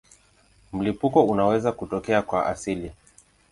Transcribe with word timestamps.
Mlipuko 0.73 1.23
unaweza 1.23 1.71
kutokea 1.71 2.21
kwa 2.21 2.45
asili. 2.45 2.91